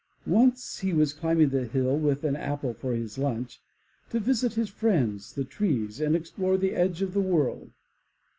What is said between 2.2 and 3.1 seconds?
an apple for